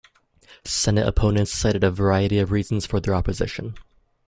Senate 0.65 1.07
opponents 1.07 1.51
cited 1.53 1.83
a 1.83 1.91
variety 1.91 2.39
of 2.39 2.49
reasons 2.49 2.87
for 2.87 2.99
their 2.99 3.13
opposition. 3.13 3.75